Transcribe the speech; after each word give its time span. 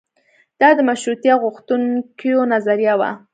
دا 0.59 0.69
د 0.77 0.79
مشروطیه 0.89 1.35
غوښتونکیو 1.43 2.39
نظریه 2.53 2.93
وه. 2.99 3.09